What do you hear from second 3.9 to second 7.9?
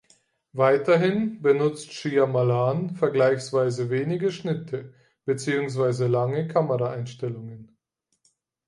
wenige Schnitte beziehungsweise lange Kameraeinstellungen.